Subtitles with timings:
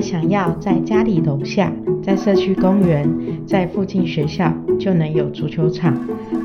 [0.00, 1.72] 想要在家里楼下、
[2.02, 3.08] 在社区公园、
[3.46, 5.98] 在附近学校就能有足球场，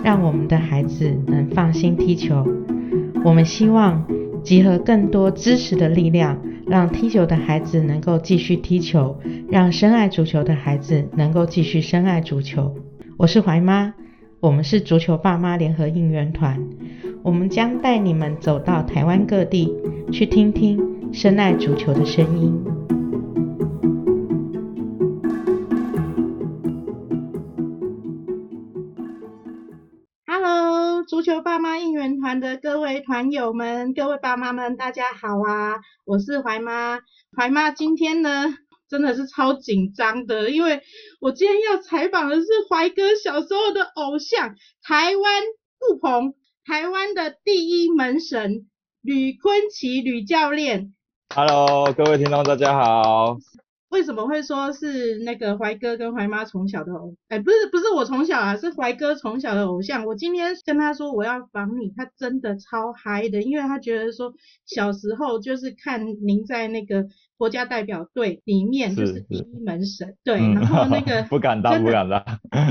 [0.03, 2.45] 让我们的孩子能放心踢球。
[3.23, 4.05] 我们希望
[4.43, 9.17] 集合更多支持的力量，让踢球的孩子能够继续踢球，
[9.49, 12.75] 让深爱足球的孩子能够继续深爱足球。
[13.17, 13.93] 我是怀妈，
[14.39, 16.59] 我们是足球爸妈联合应援团，
[17.23, 19.73] 我们将带你们走到台湾各地，
[20.11, 20.79] 去听听
[21.11, 22.74] 深爱足球的声音。
[32.39, 35.75] 的各位团友们、各位爸妈们，大家好啊！
[36.05, 36.99] 我是怀妈，
[37.35, 38.55] 怀妈今天呢
[38.89, 40.81] 真的是超紧张的，因为
[41.19, 45.43] 我今天要采访的是怀哥小时候的偶像，台湾
[45.79, 46.33] 布鹏，
[46.65, 48.67] 台湾的第一门神
[49.01, 50.93] 吕坤奇吕教练。
[51.33, 53.37] Hello，各位听众，大家好。
[53.95, 57.15] 为什么会说是那个怀哥跟怀妈从小的偶？
[57.29, 60.05] 哎，不是不是我从小啊，是怀哥从小的偶像。
[60.05, 64.33] 我今天跟他说我要访你，他真的超嗨的，因为他觉得说
[64.65, 67.05] 小时候就是看您在那个
[67.37, 72.21] 国家代表队里面就是是第一门神，对，嗯然后那个 不敢当，不敢当。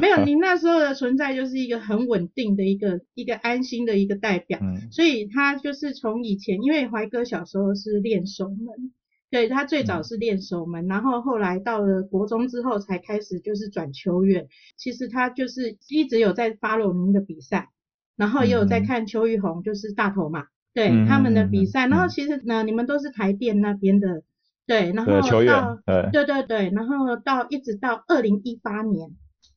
[0.03, 4.59] 没有您那时候的存在就是一个很稳定的一个一个安心的一个代表。
[4.61, 8.93] 嗯所以他就是从以前，因为怀哥小时候是练守门，
[9.35, 14.47] 对他最早嗯是练守门，然后后来到了国中之后才开始就是转球员。
[14.77, 17.71] 其实他就是一直有在 follow 您的比赛，
[18.15, 21.89] 然后也有在嗯看邱玉红，就是大头嘛，对、嗯他们的比赛。
[21.89, 24.23] 然后嗯其实呢，你们都是台电那边的，
[24.69, 29.11] 对，然后对，球员到，对，对对对，然后到一直到二零一八年，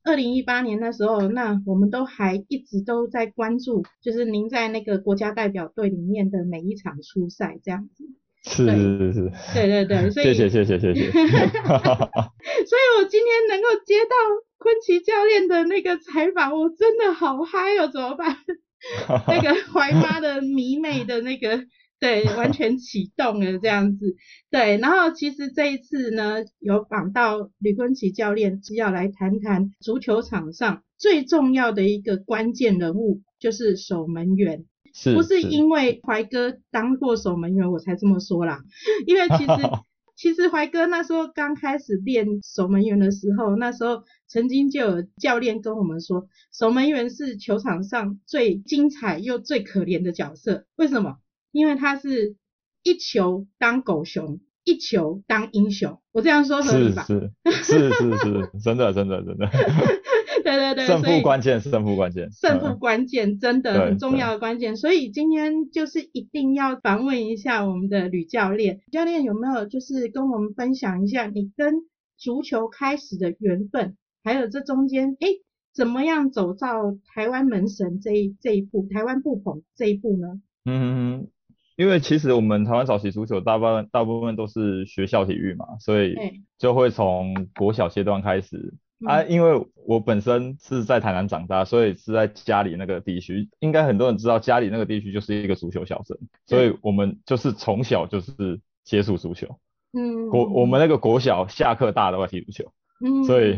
[0.04, 8.06] 二零一八年那时候，那我们都还一直都在关注，就是您在那个国家代表队里面的每一场出赛这样子。
[8.50, 9.32] 是是是是。
[9.54, 11.12] 对对对，所以谢谢谢谢谢谢。
[11.12, 14.16] 所以我今天能够接到
[14.58, 18.38] 昆奇教练的那个采访，我真的好嗨哦，怎么办？
[19.28, 21.64] 那个怀妈的迷妹的那个，
[22.00, 24.16] 对，完全启动了这样子。
[24.50, 34.66] 对，然后其实这一次呢，有访到吕昆奇教练，是要来谈谈足球场上最重要的一个关键人物，就是守门员。
[35.00, 38.64] 是不是因为怀哥当过守门员我才这么说啦，
[39.06, 39.52] 因为其实
[40.18, 50.66] 其实怀哥那时候刚开始练守门员的时候，那时候曾经就有教练跟我们说，守门员是球场上最精彩又最可怜的角色。
[50.76, 51.18] 为什么？
[51.52, 52.36] 因为他是
[52.82, 56.02] 一球当狗熊，一球当英雄。
[56.12, 57.06] 我这样说合理是吧？
[57.06, 59.48] 是是是是，真的真的真的。
[60.56, 62.32] 对对对，胜负关键，胜负关键。
[62.32, 68.80] 胜负嗯关键真的很重要的关键，所以今天就是一定要访问一下我们的吕教练。
[68.92, 71.76] 教练有没有就是跟我们分享一下你跟
[72.18, 75.42] 足球开始的缘分，还有这中间诶
[75.74, 80.40] 怎么样走到台湾门神这一这一步，台湾布棚这一步呢？
[80.66, 81.28] 嗯，
[81.76, 88.74] 因为其实我们台湾早期足球大部分大部分都是学校体育嘛，所以哎就会从国小阶段开始。
[89.06, 99.60] 啊，嗯因为我本身是在台南长大，所以是在家里那个地区，应该很多人知道，家里那个地区就是一个足球小镇，所以我们就是从小就是接触足球。
[99.94, 102.72] 嗯，国我们那个国小下课大家都在踢足球，
[103.06, 103.58] 嗯所以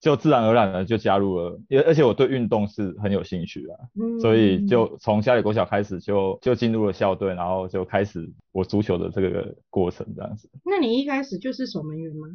[0.00, 10.48] 就自然而然的就加入了，也而且我对运动是很有兴趣啊，嗯所以就从家里国小开始就就进入了校队，然后就开始我足球的这个过程这样子。
[10.64, 12.28] 那你一开始就是守门员吗？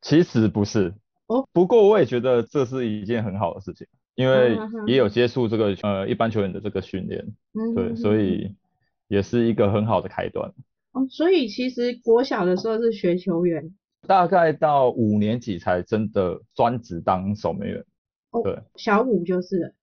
[0.00, 0.94] 其实不是，
[1.28, 8.54] 哦，不过我也觉得这是一件很好的事情，因为也有接触这个呃一般球员的这个训练，嗯对，所以
[9.06, 10.52] 也是一个很好的开端。
[10.92, 13.72] 哦，所以其实国小的时候是学球员。
[14.06, 17.84] 大概到五年级才真的专职当守门员。
[18.30, 19.74] 哦对，小五就是了。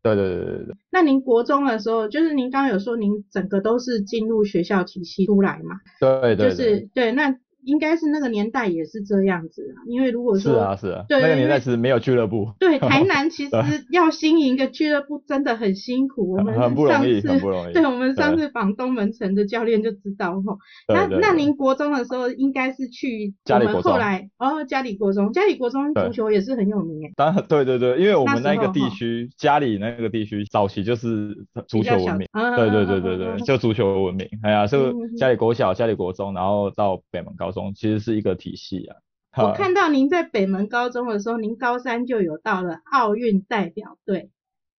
[0.00, 5.76] 对对对对对，那您国中的时候，就是您刚刚有说您整个都是进入学校体系出来嘛？
[6.00, 9.82] 对对对，就是对，那应该是那个年代也是这样子啊。
[9.86, 13.50] 因为如果说是说啊是啊，那个年代其实没有俱乐部，对 台南其实
[13.90, 17.72] 要经营一个俱乐部真的很辛苦，我们很不容易，上次很不容易。
[17.72, 20.56] 对我们上次访东门城的教练就知道哈。
[20.88, 27.12] 那那您国中的时候应该是去我们后来哦嘉里国中，嘉里国中足球也是很有名诶。
[27.16, 34.28] 当然，对对对，因为我们那个地区，家里那个地区早期就是足球闻名，嗯对对对对对，嗯就足球文明。
[34.42, 38.96] 哎呀，就家里国小、家里国中，然后到北门高中，其实是一个体系啊。
[39.36, 44.30] 我看到您在北门高中的时候，您高三就有到了奥运代表队。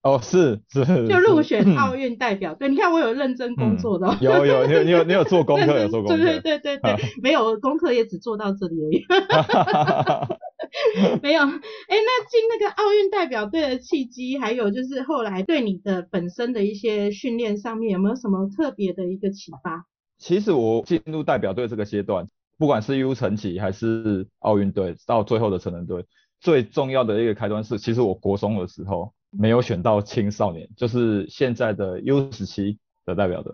[0.03, 2.69] 哦，是是，就入选奥运代表队。
[2.69, 9.05] 你看我有认真工作的，有有你有你有你有做功课， 有做功课，对对对对对，没有功课也只做到这里而已。
[11.23, 11.49] 没有，哎，
[11.89, 19.87] 那进那个奥运代表队的契机，还有就是后来对你的本身的一些训练上面，有没有什么特别的一个启发？
[20.19, 26.05] 其实我进入代表队这个阶段，不管是 U 成级还是奥运队，到最后的成人队，
[26.41, 33.53] 最重要的一个开端是，其实我国中的时候没有选到青少年，就是现在的 U 十七的代表队。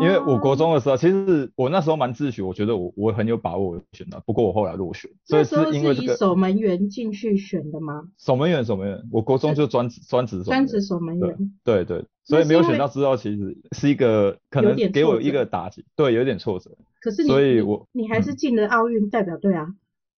[0.00, 8.04] 因为我国中的时候，其实我那时候蛮自学，我觉得我我很有把握选的，不过我后来落选，所以是因为这个守门员进去选的吗？
[8.16, 16.70] 守门员，守门员，我国中就专职专职专职守门员，对对，所以没有选到之后，其实是一个可能给我一个打击，对，有点挫折。
[17.00, 19.66] 可是，所以我你还是进了奥运代表队啊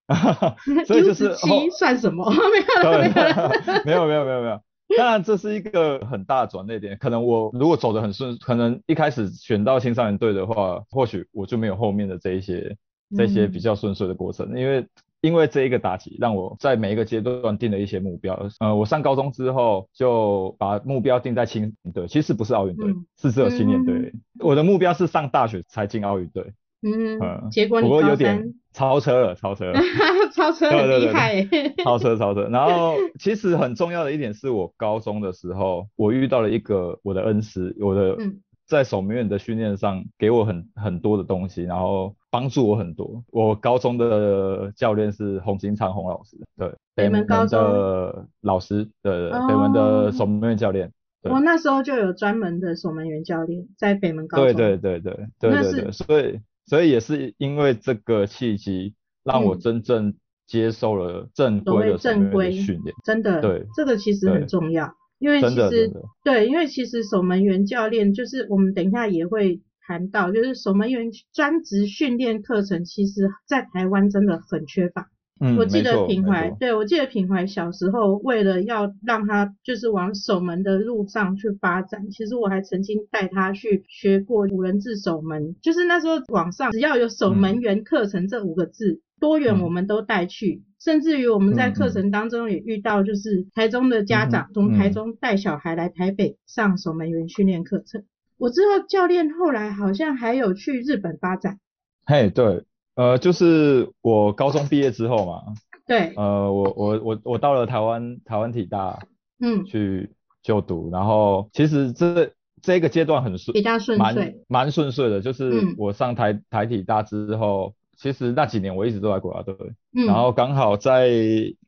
[0.87, 2.31] 所以就是七算什么？
[3.87, 4.61] 没有没有没有没有没有。
[4.99, 6.97] 当然，这是一个很大的转捩点。
[6.99, 12.77] 可能我如果走得很顺，可能一开始选到青少年队的话，或许我就没有后面的这一些
[13.17, 14.49] 这些比较顺遂的过程。
[14.59, 14.87] 因为
[15.21, 18.49] 因为这一个打击，让我在每一个阶段定了一些目标。
[18.61, 24.13] 呃，我上高中之后就把目标定在青年队，其实不是奥运队，是只有青年队。
[24.41, 26.53] 我的目标是上大学才进奥运队。
[26.83, 29.81] 嗯，结果不过有点超车了，超车了，
[30.35, 31.47] 超车很厉害，
[31.85, 32.49] 超车超车。
[32.49, 38.19] 然后其实很重要的一点是我高中的时候，我遇到了一个我的恩师，我的
[38.67, 43.23] 在守门员的训练上给我很很多的东西，然后帮助我很多。
[43.31, 50.91] 我高中的教练是洪金昌洪老师，对，北门高中的老师，对，北门的守门员教练。
[51.23, 56.41] 我那时候就有专门的守门员教练在北门高中，对对对对对对对，所以。
[56.67, 60.15] 所以也是因为这个契机，让我真正
[60.47, 62.95] 接受了正规的正规训练。
[63.05, 65.93] 真的，对，这个其实很重要，因为其实
[66.25, 75.11] 对，因为其实守门员教练就是我们等一下也会谈到，就是守门员专职训练课程，其实在台湾真的很缺乏。
[75.59, 98.05] 我记得品怀，对我记得品怀小时候为了要让他就是往守门的路上去发展，其实我还曾经带他去学过五人制守门，就是那时候网上只要有守门员课程这五个字，多远我们都带去，甚至于我们在课程当中也遇到就是台中的家长从台中带小孩来台北上守门员训练课程。
[98.37, 101.59] 我知道教练后来好像还有去日本发展。
[102.07, 102.65] 嘿，对。
[102.97, 105.43] 呃，就是我高中毕业之后嘛，
[105.87, 109.01] 对，呃，我我我我到了台湾台湾体大，
[109.41, 110.11] 嗯，去
[110.43, 112.33] 就读，然后其实这
[112.63, 119.57] 这个阶段很顺，比较顺遂，蛮顺遂的，就是我上台台体大之后，其实那几年我一直都在国家队，
[119.97, 121.11] 嗯，然后刚好在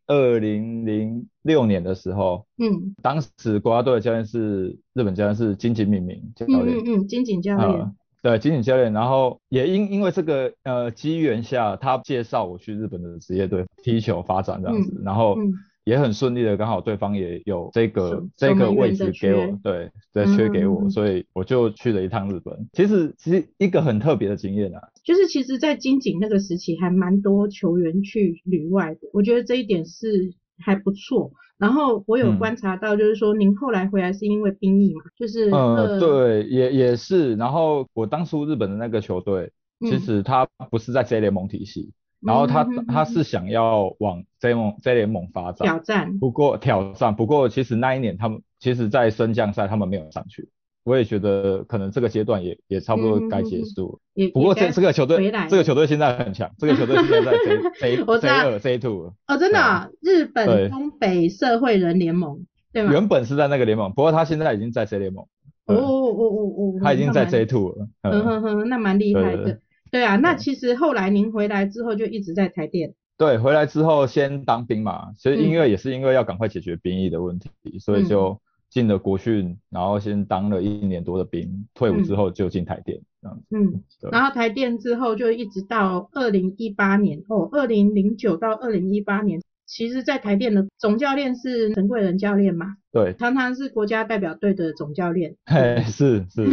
[0.07, 7.93] 二零零六年的时候，嗯，当时国家队的教练是日本教练是金井敏明教练，嗯嗯，金井教练。
[8.27, 15.37] 对，金井教练，然后也因因为这个呃机缘下，他介绍我去日本的职业队踢球发展这样子，然后
[15.85, 22.69] 也很顺利的，刚好对方也有这个这个位置给我，对，对，缺给我，所以我就去了一趟日本。
[22.73, 31.31] 其实其实一个很特别的经验啊，就是其实，在金井那个时期还蛮多球员去旅外的，我觉得这一点是还不错。
[31.59, 37.35] 然后我有观察到，就是说您后来回来是因为兵役嘛，就是呃对，也也是。
[37.37, 43.23] 然后我当初日本的那个球队，其实他不是在 J 联盟体系，然后他他是。
[43.23, 47.17] 想要往 J 联盟 J 联盟发展挑战，不过挑战。
[47.17, 50.49] 不过其实那一年他们其实在升降赛他们没有上去。
[50.87, 54.01] 我也觉得可能这个阶段也也差不多该结束。
[54.15, 57.39] 也不过这这个球队这个球队现在很强，这个球队现在在
[57.81, 59.13] C C 二 C two。
[59.27, 62.93] 哦，真的，日本东北社会人联盟，对吗？
[62.93, 65.27] 原本是在那个联盟，不过他现在已经在 C 联盟。
[65.67, 67.89] 哦哦哦哦，他已经在 C two 了。
[68.03, 69.59] 嗯哼哼，那蛮厉害的。
[69.91, 72.95] 对啊，那其实后来您回来之后就一直在台电。
[73.19, 77.51] 对，回来之后先当兵嘛，所以因为也是因为要赶快解决兵役的问题，
[77.81, 78.41] 所以就。
[78.69, 83.45] 进了国训，然后先当了一年多的兵，退伍之后就进台电这样子。
[83.51, 89.41] 嗯，然后台电之后就一直到二零一八年哦，二零零九到二零一八年。
[89.69, 92.77] 其实，在台电的总教练是陈贵仁教练嘛？
[92.97, 95.35] 对，常常是国家代表队的总教练。
[95.45, 96.47] 嘿，是是。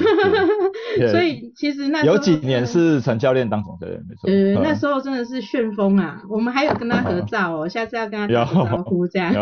[1.10, 4.30] 所以其实那有几年是陈教练当总教练，没错。
[4.30, 6.22] 呃，那时候真的是旋风啊！
[6.30, 9.34] 我们还有跟他合照哦，下次要跟他打招呼这样。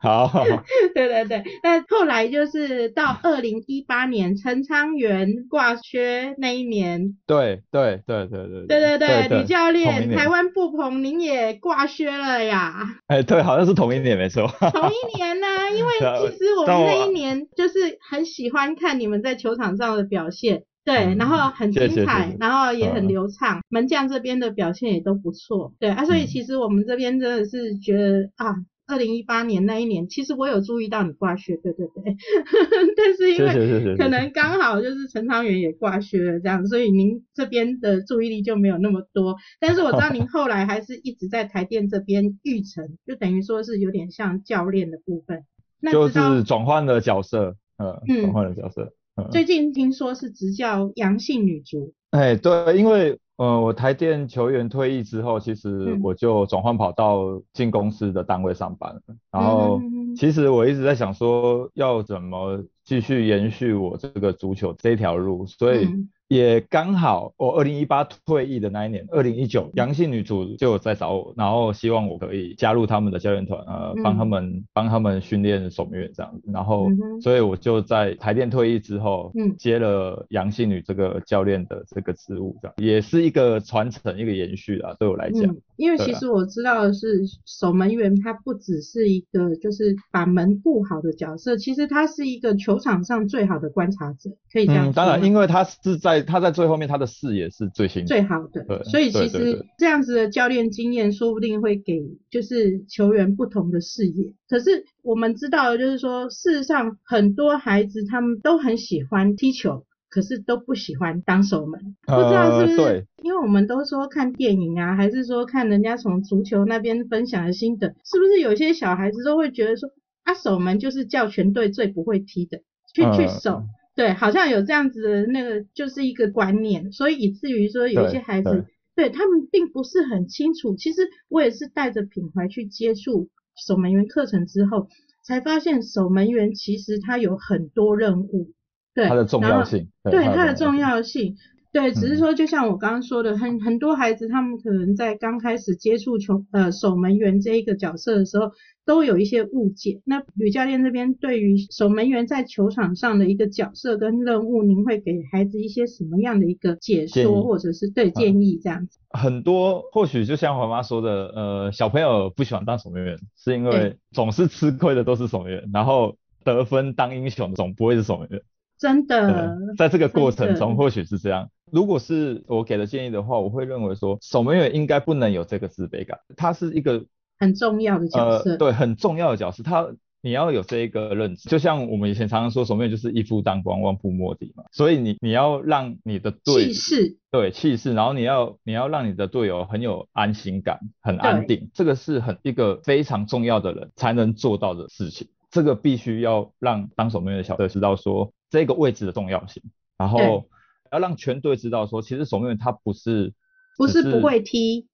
[0.00, 0.30] 好。
[0.94, 7.16] 对对对，但后来就是到二零一八年陈昌元挂靴那一年。
[7.26, 8.66] 对对对对对。
[8.66, 12.86] 对对对，女教练台湾布棚您也挂靴了呀。
[13.08, 14.46] 哎，对，好像是同一年，没错。
[14.72, 15.90] 同一年呢，因为
[16.30, 28.54] 实我们那一年就是很喜欢看你们在球场上的表现，对，然后很精彩，然后也很流畅，门将这边的表现也都不错，对啊，所以其实我们这边真的是觉得啊。
[28.86, 32.16] 二零一八年那一年，其实我有注意到你挂靴，对对对，
[32.96, 39.36] 但是因为可能刚好就是陈昌元也挂靴了这样，所以您这边的注意力就没有那么多。
[39.60, 45.44] 但是我知道您后来还是一直在台电这边育成，就等于说是有点像教练的部分。
[45.92, 48.92] 就是转换的角色，呃，转换的角色。
[49.30, 51.92] 最近听说是执教阳性女足。
[52.10, 53.18] 哎，对，因为。
[53.36, 59.00] 呃，我台电球员退役之后，其实我就转换跑到进公司的单位上班了。
[59.32, 59.80] 然后，
[60.14, 65.88] 其实我一直在想说，要怎么继续延续我这个足球这条路，所以。
[66.30, 76.48] 也刚好，我二零一八退役的那一年，二零一九阳性女主就在找我，然后希望我可以加入他们的教练团，呃，帮他们帮他们训练守门员这样子。
[76.52, 76.86] 然后，
[77.20, 85.56] 所以我就在台电退役之后，嗯，接了阳性女这个教练的这个职务，这样也是一个传承，一个延续啊，对我来讲。
[85.74, 94.92] 因为其实我知道的是，守门员他不只是一个就是把门护好的角色，其实他是一个球场上最好的观察者，可以这样说。
[94.92, 102.00] 当然，因为他是在他在最后面，他的视野是最新最好的，所以其实这样子的教练经验，说不定会给
[102.30, 104.34] 就是球员不同的视野。
[104.48, 113.06] 可是我们知道的就是说，事实上很多孩子他们都很喜欢踢球，可是都不喜欢当守门，不知道是不是？
[113.22, 119.88] 因为我们都说看电影啊，还是说看人家从足球那边分享的心得，是不是有些小孩子都会觉得说，
[120.24, 122.58] 啊守门就是叫全队最不会踢的
[122.94, 123.62] 去去守。
[124.00, 128.64] 对，好像有这样子的那个，就是一个观念，所以以至于说有一些孩子，
[128.96, 130.74] 对他们并不是很清楚。
[130.74, 134.88] 其实我也是带着品怀去接触守门员课程之后，
[135.22, 138.52] 才发现守门员其实他有很多任务，
[138.94, 141.36] 对他的重要性，对他的重要性。
[141.72, 148.50] 对，只是说，就像我刚刚说的，很很多孩子，他们可能在刚开始接触球呃守门员这一个角色的时候，
[148.84, 150.00] 都有一些误解。
[150.04, 158.98] 那吕教练这边对于守门员在球场上的一个角色跟任务，您会给孩子一些什么样的一个解说，或者是对建议这样子？
[159.10, 168.42] 很多或许就像我妈说的，呃，小朋友不喜欢当守门员，是因为总是吃亏的都是守门员，然后得分当英雄总不会是守门员。
[168.76, 171.48] 真的，在这个过程中或许是这样。
[171.72, 177.04] 如果是我给的建议的话，我会认为说守门员应该不能有这个自卑感，他是一个
[177.38, 179.88] 很重要的角色，对，很重要的角色，他
[180.22, 199.62] 你要有这一个认知，就像我们以前常常说，守门员就是一夫当关，万夫莫敌嘛，所以你你要让你的队气势，对气势，然后你要你要让你的队友很有安心感，很安定，这个是很一个非常重要的人才能做到的事情，这个必须要让当守门员的小队知道说这个位置的重要性，
[199.96, 200.44] 然后。
[200.90, 203.32] 要让全队知道，说其实守门员他不是
[203.76, 204.86] 不是不会踢，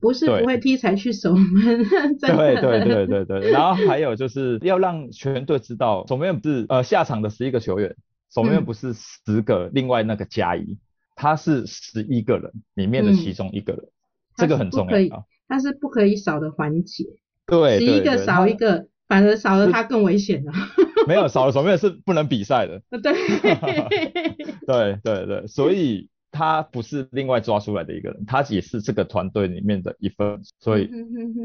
[0.00, 1.84] 不是不会踢才去守门，
[2.20, 3.50] 对对对对对。
[3.52, 7.96] 然后还有就是要让全队知道，守门员不是呃下场的十一个球员，
[8.32, 10.78] 守门员不是十个，另外那个加一，
[11.16, 13.82] 他是十一个人里面的其中一个人，
[14.36, 17.04] 这个很重要，他是不可以少的环节。
[17.46, 20.52] 对，十一个少一个，反而少了他更危险了。
[21.08, 22.82] 没有少了守门员是不能比赛的。
[23.02, 24.64] 对。
[24.66, 30.90] 对对对，所以他不是另外抓出来的一个人，他也是这个团队里面的一份，所以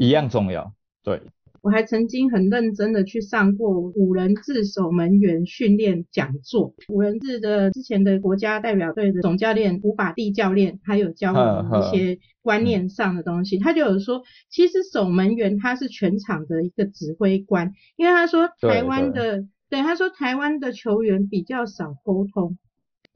[0.00, 0.72] 一样重要。
[1.02, 1.20] 对，
[1.62, 22.56] 我还曾经很认真的去上过五人制守门员训练讲座，五人制的之前的国家代表队的总教练吴法蒂教练，他有教我们一些观念上的东西，他就有说，其实守门员他是全场的一个指挥官，因为他说台湾的，对他说台湾的球员比较少沟通。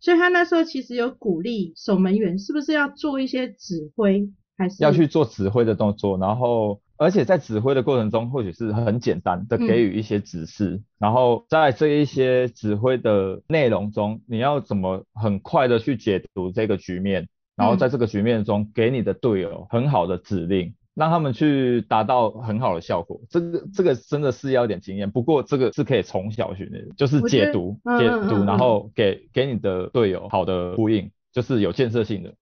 [0.01, 6.19] 所以他那时候其实有鼓励守门员，是不是要做一些指挥，还是要去做指挥的动作？
[6.19, 10.83] 然后，而且在指挥的过程中，或许是很简单的给予一些指示。
[10.99, 20.75] 然后在这一些指挥的内容中，你要怎么很快的去解读这个局面，然后在这个局面中给你的队友很好的指令。
[20.97, 25.11] 让他们去达到很好的效果，这个这个真的是要点经验。
[25.11, 32.33] 不过这个是可以从小训练，就是解读解读，然后给给你的队友好的呼应，就是有建设性的。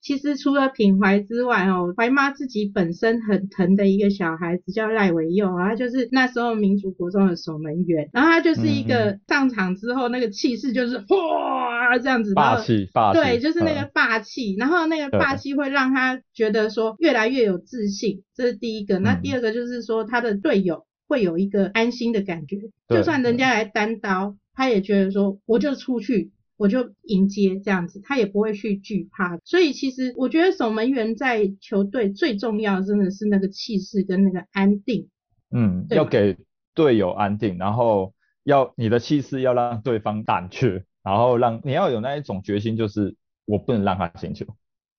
[0.00, 18.98] 其实除了品怀之外，哦，怀妈自己本身很疼的一个小孩子叫赖维佑，他就是那时候民族国中的守门员，然后他就是一个上场之后那个气势就是哇这样子，霸气霸气，对，就是那个霸气，然后那个霸气会让他觉得说越来越有自信，这是第一个。
[18.98, 20.84] 那第二个就是说他的队友。
[21.10, 22.56] 会有一个安心的感觉，
[22.88, 26.30] 就算人家来单刀，他也觉得说我就出去。
[26.60, 29.38] 我就迎接这样子，他也不会去惧怕。
[29.44, 35.08] 所以其实我觉得守门员在球队最重要，真的是那个气势跟那个安定。
[35.50, 36.36] 嗯，要给
[36.74, 38.12] 队友安定，然后
[38.44, 44.44] 要你的气势要让对方胆怯，然后让你要有那一种决心，就是我不能让他进球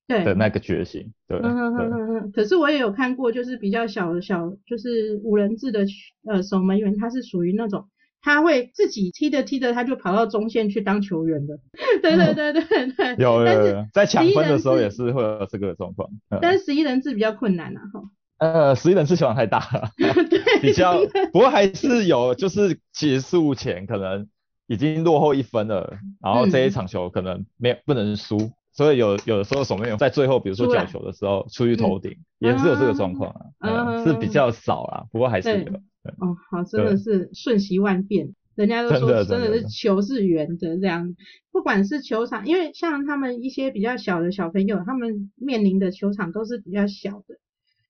[0.07, 1.13] 对，的那个决心。
[1.27, 5.85] 对嗯哼哼对，哼哼，可是我也有看过，就是比较小的小，就是五人制的
[6.25, 7.87] 呃守门员，他是属于那种
[8.21, 11.57] 他会自己踢着踢着，他就跑到中线去当球员的。
[12.01, 13.15] 对对对对对。
[13.17, 16.09] 有有有，在抢分的时候11人制也是会有这个状况。
[16.29, 18.01] 嗯但是十一人制比较困难啊，哈。
[18.37, 19.91] 呃，十一人制球场太大了，
[20.29, 20.99] 对， 比较，
[21.31, 24.27] 不过还是有，就是结束前可能
[24.67, 35.71] 已经落后一分了，然后这一嗯场球可能没有不能输，所以有有的时候守门员在最后，比如说角球的时候出去头顶，也是有这个状况啊，嗯嗯，是比较少啊，不过还是有。
[36.03, 36.13] 对。
[36.19, 38.33] 哦，好，真的是瞬息万变。
[38.55, 41.15] 人家都说真的是球是圆的这样，
[41.51, 47.37] 不管是球场，因为像他们一些比较小的小朋友，他们面临的球场都是比较小的。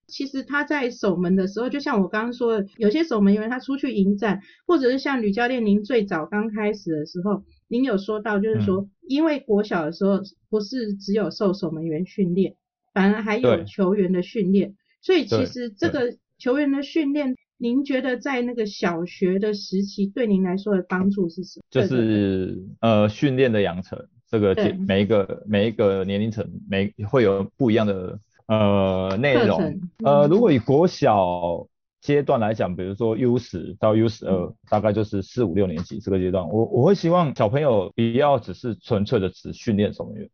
[0.07, 12.55] 其实他在守门的时候，就像我刚刚说的，有些守门员他出去迎战，或者是像吕教练您最早刚开始的时候，您有说到，就是说，因为国小的时候不是只有受守门员训练，
[12.93, 21.63] 反而还有球员的训练，所以其实这个球员的训练，您觉得在那个小学的时期对您来说的帮助是什么？
[21.69, 24.55] 就是呃训练的养成，这个
[24.87, 29.59] 每一个每一个年龄层每会有不一样的呃内容。
[30.03, 31.67] 呃，嗯如果以国小
[32.01, 40.29] 阶段来讲，比如说 U 十到 U 十嗯二，大概就是四五六年级这个阶段，我我会希望小朋友不要只是纯粹的只训练守门员，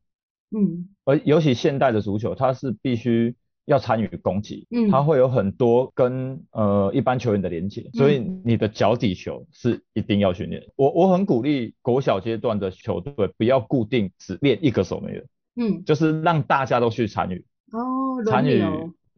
[0.55, 3.35] 嗯而尤其现代的足球，它是必须
[3.67, 10.63] 要参与攻击，嗯它会有很多跟呃一般球员的连接，所以嗯你的脚底球是一定要训练。
[10.75, 15.23] 我我很鼓励国小阶段的球队不要固定只练一个守门员，
[15.55, 18.63] 嗯，就是让大家都去参与哦，参与。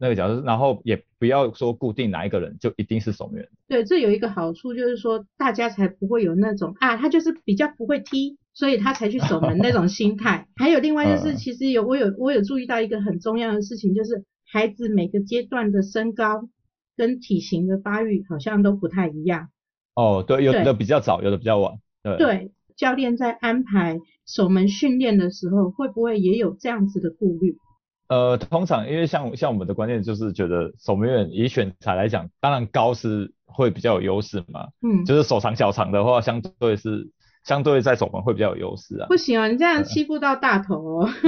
[0.02, 3.46] 那个角色，然后也不要说固定哪一个人就一定是守门员。
[3.68, 10.48] 对，这有一个好处，就是说大家才不会有那种啊，他就是比较不会踢，所以他才去守门那种心态。
[10.56, 16.48] 还有另外就是，嗯其实有我有我有注意到一个很重要的事情，就是孩子每个阶段的身高
[16.96, 19.48] 跟体型的发育好像都不太一样。
[19.94, 21.78] 哦，对，有的比较早，有的比较晚。
[22.02, 27.56] 对，对，教练在安排守门训练的时候，会不会也有这样子的顾虑？
[28.08, 37.08] 呃，通常因为像像我们的观念就是觉得守门员以选材来讲，当然高是会比较有优势嘛，嗯，就是手长脚长的话，相对是
[37.44, 39.06] 相对在守门会比较有优势啊。
[39.08, 41.08] 不行啊，你这样欺负到大头哦。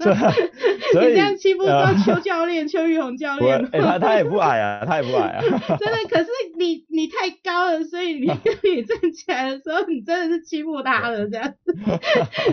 [0.00, 0.16] 所以
[0.92, 3.68] 所以你这样欺负到呃邱教练、邱玉红教练。
[3.72, 5.42] 哎、他他也不矮啊，他也不矮啊。
[5.78, 8.26] 真的，可是你你太高了，所以你
[8.62, 11.74] 你站起来的时候，你真的是欺负他了，这样子。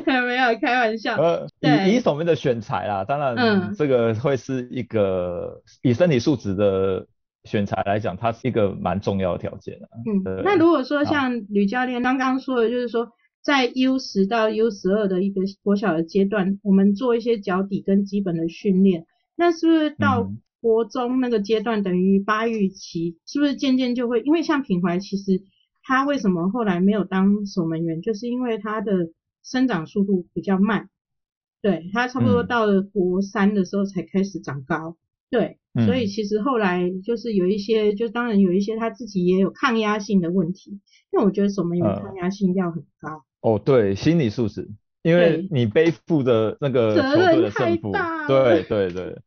[0.06, 1.16] 没有开玩笑。
[1.16, 7.08] 呃，对以以守门的选材啦，当然嗯这个会是一个以身体素质的
[7.48, 9.88] 选材来讲，它是一个蛮重要的条件啊。
[10.06, 13.10] 嗯，那如果说像吕教练刚刚说的，就是说
[13.42, 24.22] 在 U 十到 U 十二的一个国小的阶段，我们做一些脚底跟基本的训练，那是不是到嗯国中那个阶段，等于发育期，是不是渐渐就会？
[24.22, 25.42] 因为像品怀，其实
[25.84, 28.92] 他为什么后来没有当守门员，就是因为他的
[29.44, 30.90] 生长速度比较慢，
[31.62, 34.98] 对他差不多嗯到了国三的时候才开始长高。
[35.30, 40.80] 对，嗯所以其实后来就是有一些，就当然有一些他自己也有抗压性的问题，
[41.12, 43.24] 因为我觉得守门员呃抗压性要很高。
[43.42, 44.70] 哦，对，心理素质，
[45.04, 49.18] 因为你背负的那个责球队的胜负大，对对对，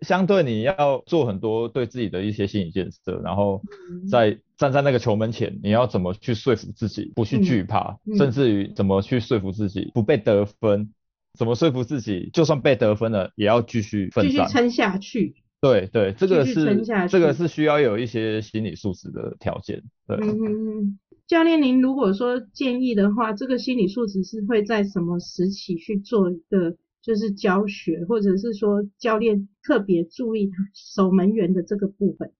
[0.00, 10.92] 相对你要做很多对自己的一些心理建设，然后嗯在站在那个球门前，你要怎么去说服自己不去惧怕，嗯嗯甚至于怎么去说服自己不被得分，
[11.38, 14.46] 怎么说服自己就算被得分了也要继续继奋战。
[14.46, 15.34] 续撑下去。
[15.60, 19.82] 对对，这个是这个是需要有一些心理素质的条件。
[20.06, 20.16] 对。
[20.16, 20.98] 嗯嗯嗯。
[21.26, 32.32] 教练，您如果说建议的话，这个心理素质是会在什么时期去做一个就是教学，或者是说教练特别注意守门员的这个部分？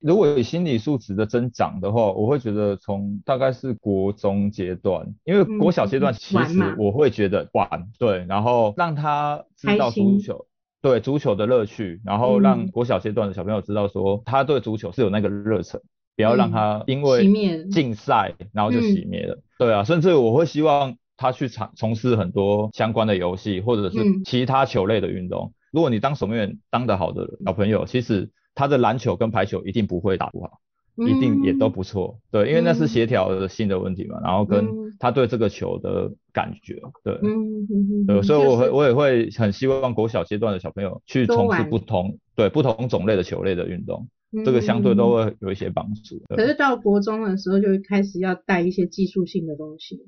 [0.00, 10.46] 如果有心理素质的增长的话，我会觉得从大概是国中阶段，因为国小阶段嗯其实我会觉得玩，对，然后让他知道足球，
[10.82, 15.80] 对足球的乐趣，然后让嗯国小阶段的小朋友知道说他对足球是有那个热忱，
[16.16, 25.54] 不要让他因为了竞赛然后就熄灭了，对啊，甚至我会希望他去尝从事很多相关的游戏或者是嗯其他球类的运动。
[25.70, 30.58] 如果你当守门员当得好的小朋友，其实他的篮球跟排球一定不会打不好。
[30.96, 32.18] 一定也都不错。
[32.30, 37.14] 对，因为那是嗯协调的性的问题嘛，然后跟嗯他对这个球的感觉，对。
[37.22, 44.08] 嗯嗯嗯对，嗯，所以我会就是我也会很希望国小阶段的小朋友去从事不同对不同种类的球类的运动，
[44.44, 46.22] 这个相对嗯都会有一些帮助。
[46.28, 49.98] 可是到国中的时候，就会开始要带一些技术性的东西。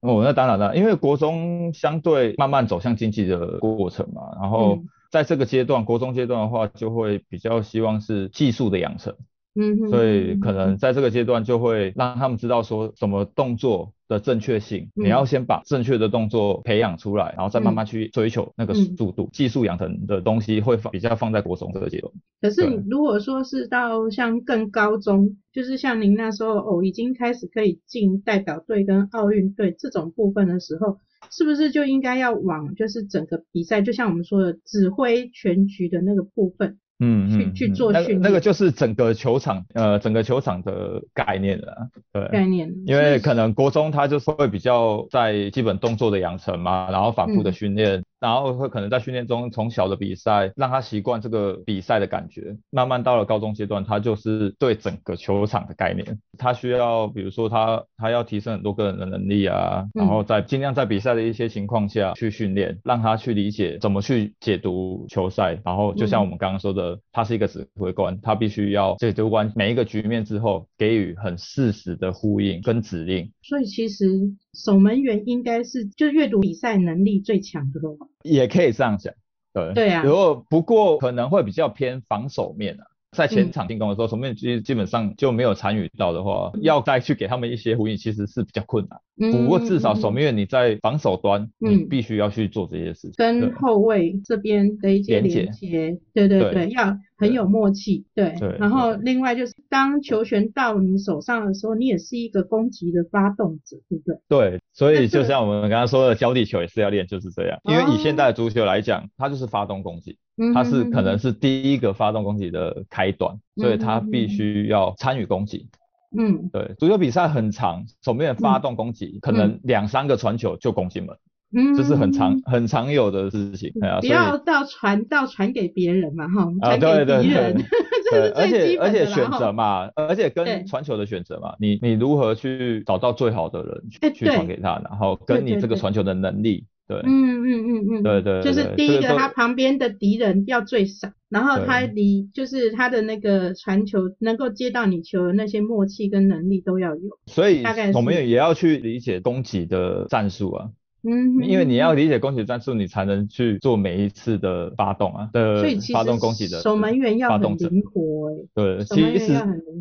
[0.00, 9.14] 哦，那当然了，因为国中相对慢慢走向竞技的过程嘛，然后嗯在这个阶段，国中阶段的话，就会比较希望是技术的养成，
[9.54, 19.30] 嗯哼，所以嗯可能在这个阶段就会让他们知道说什么动作的正确性，嗯你要先把正确的动作培养出来，然后再慢慢去追求那个嗯速度。
[19.32, 22.12] 技术养成的东西会放比较放在国中这个阶段。
[22.40, 30.98] 可是你如果说是到像更高中，就是像您那时候哦，已经开始可以进代表队跟奥运队这种部分的时候，
[31.30, 36.78] 是不是就应该要往就是整个比赛，就像我们说的指挥全局的那个部分？
[37.04, 41.78] 嗯去去做训练那个就是整个球场呃整个球场的概念了啊，
[42.12, 42.28] 对。
[42.28, 73.30] 概念，因为可能国中他就是会比较在基本动作的养成嘛，然后反复的嗯训练，然后会可能在训练中从小的比赛让他习惯这个比赛的感觉，慢慢到了高中阶段，他就是对整个球场的概念，他需要比如说他他要提升很多个人的能力啊，然后在尽量在比赛的一些情况下去训练，让他去理解怎么去解读球赛，然后就像我们刚刚说的，他是一个指挥官，他必须要解读完每一个局面之后，给予很适时的呼应跟指令。
[73.42, 74.06] 所以其实
[74.54, 77.96] 守门员应该是就阅读比赛能力最强的咯。
[78.22, 79.12] 也可以这样讲，
[79.52, 89.00] 对对啊如果不过可能会比较偏防守面啊，在嗯前场进攻的时候，守门员基基本上就没有参与到的话，要再去给他们一些呼应，其实是比较困难。
[89.16, 93.12] 不过至少守门员你在防守端，你嗯必须要去做这些事情。
[93.16, 98.34] 跟后卫这边的一些连接，对对对对，要很有默契，对。
[98.40, 104.18] 对然后另外就是，当球权到你手上的时候，你也是一个攻击的发动者，对不对？
[104.28, 107.56] 对，所以就像我们刚刚说的，交地球也是要练，就是这样。
[107.64, 115.68] 因为以现哦代足球来讲，它就是发动攻击，嗯它是可能是第一个发动攻击的开端，所以它嗯必须要参与攻击。
[116.16, 116.50] 嗯。
[116.52, 121.16] 对，足球比赛很长，守门员发动攻击，可能两三个传球就攻进门，
[121.56, 123.72] 嗯，这是很常很常有的事情。
[123.80, 127.62] 哎呀，不要到传到传给别人嘛，哈，啊，传给对对敌人对，
[128.10, 147.18] 这对，而是最基且而且选择嘛，而且跟传球的选择嘛，你你如何去找到最好的人哎去去传给他，然后跟你对对对这个传球的能力，对，嗯嗯嗯嗯，对对就是第一个，他旁边的敌人要最少，然后他离就是他的那个传球能够接到你球的那些默契跟能力都要有。
[147.26, 150.70] 所以大概是我们也也要去理解攻击的战术啊，
[151.06, 155.62] 嗯，因为你要理解攻击的战术，你才能去做每一次的发动啊的
[155.92, 157.54] 发动实攻击的守门员要很。
[157.54, 159.34] 灵活哎、对，其实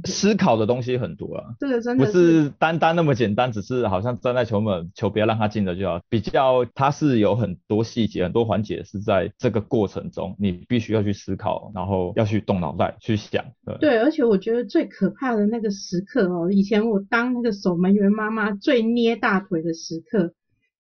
[0.06, 1.44] 思考的东西很多啊。
[1.60, 6.00] 这个真不的不是单单那么简单，只是好像站在球门，球不要让他进了就好。
[6.08, 13.44] 比较它是有很多细节、很多环节是在这个过程中，你必须要去思考，然后要去动脑袋去想。
[13.66, 20.34] 对，对，而且我觉得最可怕的那个时刻哦，以前我当那个守门员妈妈最捏大腿的时刻。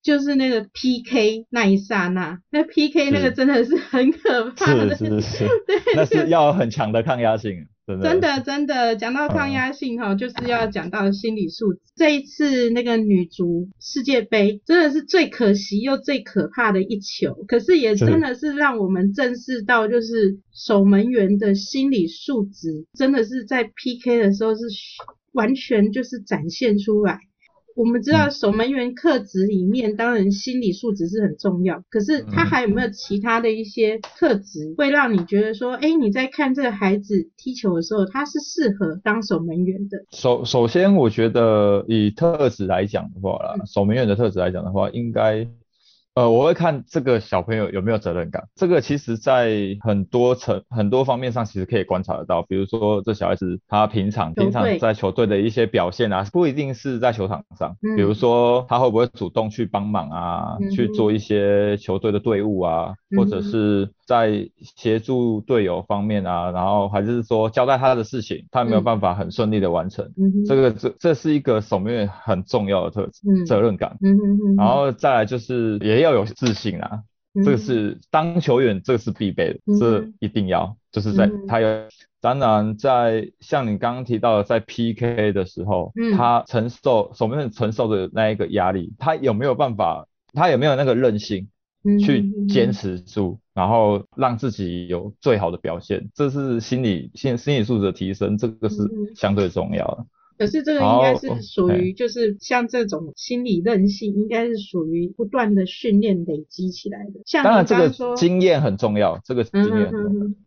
[0.04, 8.10] 就是那个 PK 那一刹那，那 PK 那个真的是很可怕的，是 是是，对，那是要很强的抗压性，真的。
[8.10, 11.80] 真的真的，讲到抗嗯压性哈、就是要讲到心理素质。
[11.96, 24.62] 这一次那个女足世界杯真的是最可惜又最可怕的一球，可是也真的是让我们正视到，就是守门员的心理素质真的是在 PK 的时候是
[25.32, 27.20] 完全就是展现出来。
[27.76, 28.32] 我们知道嗯。
[28.32, 32.46] 守门员课质里面，当然心理素质是很重要，可是他嗯。
[32.46, 39.98] 还有没有其他的一些特质，会让你觉得说，哎，你在看这个孩子踢球的时候，他是适合当守门员的？
[40.12, 43.60] 首首先，我觉得以特质来讲的话嗯。
[43.60, 45.48] 啦，守门员的特质来讲的话，应该，
[46.16, 48.44] 呃，我会看这个小朋友有没有责任感。
[48.56, 52.44] 这个其实在很多层很多方面上，其实可以观察得到。
[52.44, 57.76] 比如说，这小孩子他平常平常在球队的一些表现啊，不一定是在球场上。
[57.82, 70.06] 嗯比如说，他会不会主动去帮忙啊，嗯去做一些球队的队务啊，或者是在协助队友方面啊，然后还是说交代他的事情，他有没有嗯办法很顺利的完成？
[70.16, 73.98] 嗯，这个这这是一个守门员很重要的特质，嗯责任感。
[74.02, 77.02] 嗯然后再来就是也要有自信啊，
[77.34, 81.68] 嗯这个是当球员这个是必备的，嗯这一定要就是在嗯他要。
[82.22, 90.08] 当然，在像你刚刚提到的，在 PK 的时候，嗯他承受守门员承受的那一个压力，他有没有办法？
[90.34, 91.50] 他有没有那个韧性？
[91.86, 98.78] 嗯去坚持住，然后让自己有最好的表现，这是心理心心理素质的提升，这个是
[99.18, 100.06] 相对重要的。
[100.44, 107.22] 可是这个应该是属于就是像这种心理韧性，应该是属于不断的训练累积起来的。
[107.26, 109.92] 像当然，这个经验很重要，这个经嗯验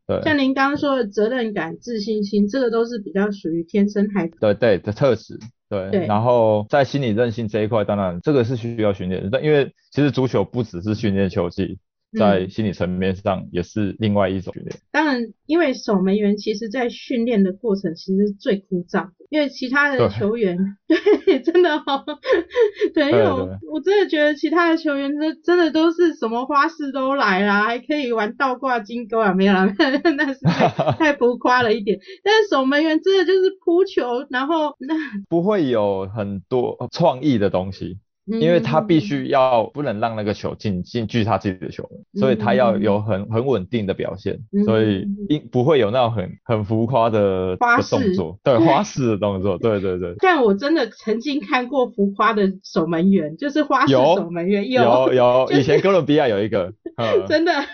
[0.06, 4.36] 对像您刚刚说的责任感、自信心，这个都是比较属于天生孩子。
[4.40, 5.90] 对对的特质，对。
[5.90, 11.78] 对然后在心理韧性这一块，当然这个是需要训练的，但因为其实足球不只是训练球技，
[12.16, 12.50] 在嗯。
[12.50, 14.76] 心理层面上也是另外一种训练。
[14.90, 20.56] 当然，因为守门员其实在训练的过程其实是最枯燥的，因为其他的球员，
[21.24, 22.04] 对，真的哦，
[22.94, 29.66] 对，因为我我真的觉得其他的球员真真的都是什么花式都来啦，还可以玩倒挂金钩啊，没有啦，
[30.16, 31.98] 那是太太浮夸了一点。
[32.22, 34.94] 但是守门员真的就是扑球，然后那
[35.28, 50.14] 不会有很多创意的东西，因为他必嗯须要不能让那个球进进距他自己的球门，所以他要有很很稳定的表现，嗯所以应不会有那种很很浮夸的的花式动作，对花式的动作，对对对。
[50.20, 57.52] 但我真的曾经看过浮夸的守门员，就是花式有守门员，有有， 就是以前哥伦比亚有一个， 嗯，真的。
[57.52, 57.66] 啊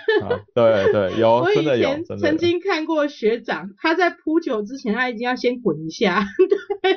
[0.55, 1.89] 对对有真的有，
[2.19, 6.25] 曾经看过学长，他在扑球之前，他已经要先滚一下，
[6.81, 6.95] 对，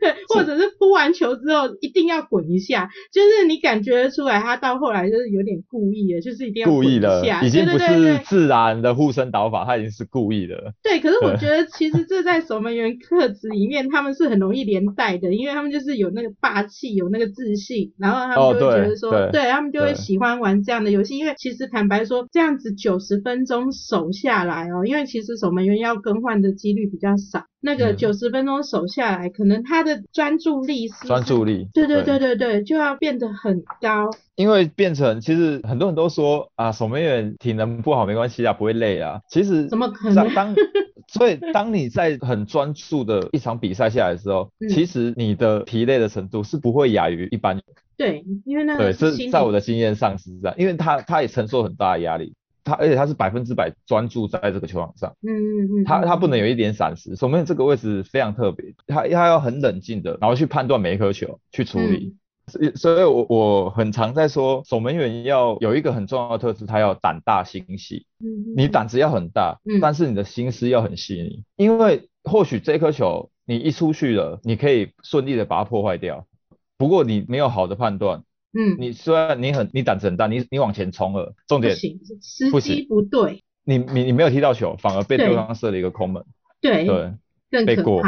[0.00, 10.72] 对，或者是扑完球之后一定要滚一下，就是你感觉出来，他到后来就是有点故意的，就是一定要故意的滚一下，，已经不是自然的护身导法，他已经是故意的了。
[10.82, 27.96] 对，可是我觉得其实这在守门员特质里面，他们是很容易连带的，因为他们就是有那个霸气，有那个自信，然后他哦们就会觉得说，对对他们就会喜欢玩这样的游戏，因为其实坦白说，这样子九十分钟守下来哦，因为其实守门员要更换的几率比较少，那个嗯。
[27.96, 32.18] 九十分钟守下来，可能他的专注力是专注力，对对对。
[32.18, 39.20] 对对，就要变得很高，因为变成其实很多人都说啊，守门员体能不好没关系啊，不会累啊。
[39.30, 40.26] 其实怎么可能
[41.08, 44.68] 所以当你在很专注的一场比赛下来的时候，嗯。
[44.68, 47.62] 其实你的疲累的程度是不会亚于一般人。
[47.96, 55.16] 对，因为那对，这在我的经验上是这样，因为他他也承受很大的压力，他而且他是百分之百专注在这个球场上。
[55.22, 62.16] 嗯嗯嗯，他他不能有有一点闪失，守门员这个位置非常特别，他他要很冷静的，然后去判断每一颗球，去处理。
[62.48, 68.06] 所以所以我我很常在说，守门员要有一个很重要的特质，他要胆大心细。
[68.18, 76.26] 嗯你胆子要很大，嗯但是你的心思要很细腻，因为或许这颗球你一出去了，你可以顺利的把它破坏掉，
[76.76, 86.24] 不过你没有好的判断，嗯你虽然你很你胆子很大，你你往前冲了，重点不行，时不机行不对，你你你没有踢到球，反而被对对方射了一个空门，
[86.60, 87.12] 对，对。
[87.50, 88.02] 更被过。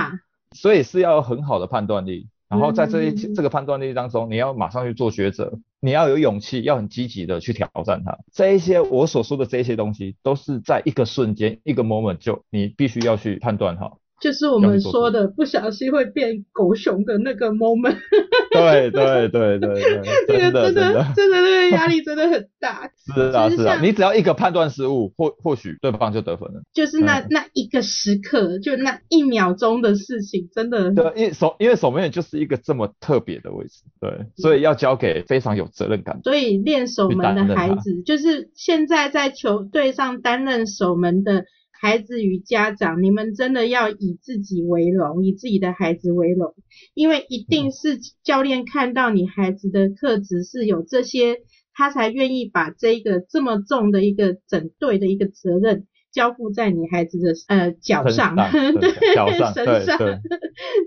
[0.52, 8.16] 所以是要有很好的判断力，然后在这一、这个判断力当中，你要马上去做抉择，你要有勇气，要很积极的去挑战它。
[8.32, 13.98] 这一些我所说的这一些东西，都是在一个瞬间、一个 moment 就你必须要去判断好。
[14.24, 17.98] 就是我们说的不小心会变狗熊的那个 moment，
[18.50, 26.62] 对对对对对， 这个真的真的那个压力真的很大，是 啊是啊，你只要一个判断失误，或或许对方就得分了。
[26.72, 27.26] 就是那嗯。
[27.34, 30.90] 那一个时刻，就那一秒钟的事情，真的。
[30.92, 36.20] 对，因为守因为守门员就是一个这么特别的位置，对，所以要交给非常有责任感。
[36.22, 41.44] 所以练守门的孩子，就是现在在球队上担任守门的
[41.80, 46.54] 孩子与家长，你们真的要以自己为荣，以自己的孩子为荣，
[46.94, 51.38] 因为一定是教练看到你孩子的特质是有这些，
[51.72, 55.86] 他才愿意把这个这么重的一个整队的一个责任。
[56.14, 60.20] 交付在你孩子的呃 脚上，身对，脚上，身上，对对，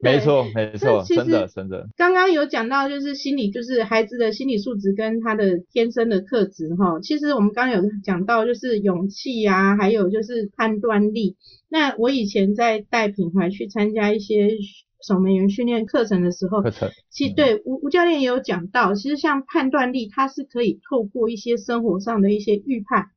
[0.01, 1.89] 没错没错，真的真的。
[1.97, 7.01] 刚刚有讲到，就是心理，就是孩子的心理素质跟他的天生的特质哈。
[7.01, 11.35] 其实我们刚刚有讲到，就是勇气啊，还有就是判断力。
[11.67, 14.51] 那我以前在带品牌去参加一些
[15.05, 23.07] 守门员训练课程的时候，课程其实对吴吴教练也有讲到，其实像判断力，它是可以透过一些生活上的一些预判，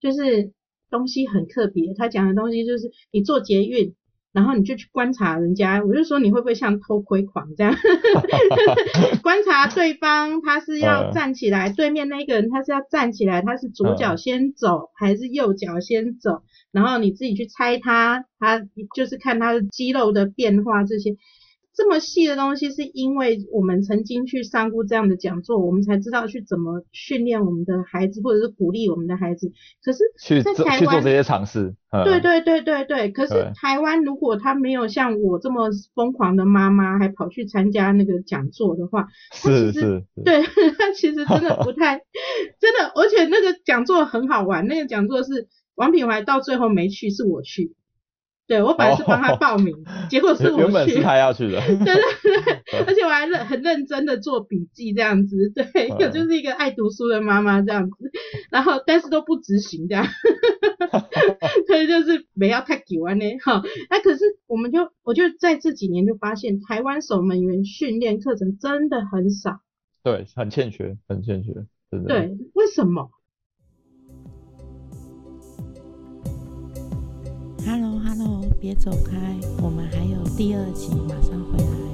[0.00, 0.52] 就是
[0.90, 1.94] 东西很特别。
[1.94, 3.94] 他讲的东西就是你做捷运。
[4.32, 7.74] 然后你就去观察人家，我就说你会不会像偷窥狂这样，
[9.24, 21.16] 观察对方他是要站起来，对面那个人他是要站起来，他是左脚先走还是右脚先走，然后你自己去猜他，他就是看他的肌肉的变化这些。
[21.80, 29.50] 这么细的东西，是因为我们曾经去上过这样的讲座，我们才知道去怎么训练我们的孩子，或者是鼓励我们的孩子。
[29.82, 31.74] 可是，去在台湾做去做这些尝试。
[31.90, 40.42] 嗯对对对对对，可是台湾如果他没有像我这么疯狂的妈妈，还跑去参加那个讲座的话，他其实是是是，对
[40.78, 41.96] 他其实真的不太
[42.60, 47.72] 真的，而且那个讲座很好玩，那个讲座是王品怀到最后没去，是我去。
[48.50, 49.72] 对我本来是帮他哦报名，
[50.10, 50.62] 结果是我去。
[50.64, 51.60] 原本是他要去的。
[51.60, 58.10] 对 对对， 而且我还认很认真的做笔记这样子，对，我嗯就是一个爱读书的妈妈这样子，
[58.50, 60.04] 然后但是都不执行这样，
[61.68, 69.60] 所以就是不要太久啊呢，哈，那可是我们就我就在这几年就发现，台湾守门员训练课程真的很少，
[70.02, 71.52] 对，很欠缺，很欠缺，
[71.88, 72.08] 真的。
[72.08, 73.10] 对，为什么？
[77.66, 81.89] Hello Hello，别走开，我们还有第二集，马上回来。